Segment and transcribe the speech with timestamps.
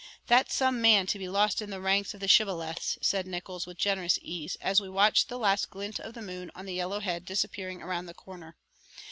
[0.25, 3.77] "That's some man to be lost in the ranks of the shibboleths," said Nickols with
[3.77, 7.23] generous ease, as we watched the last glint of the moon on the yellow head
[7.23, 8.57] disappearing around the corner.